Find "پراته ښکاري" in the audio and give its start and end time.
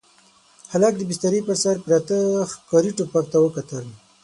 1.85-2.91